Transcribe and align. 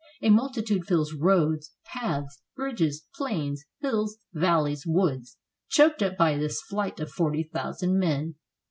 A 0.23 0.31
multitude 0.31 0.85
fills 0.85 1.13
roads, 1.13 1.75
paths, 1.85 2.41
bridges, 2.55 3.05
plains, 3.13 3.63
hills, 3.81 4.17
valleys, 4.33 4.83
woods, 4.87 5.37
choked 5.69 6.01
up 6.01 6.17
by 6.17 6.39
this 6.39 6.59
flight 6.59 6.99
of 6.99 7.11
forty 7.11 7.43
thousand 7.43 7.99
men. 7.99 8.33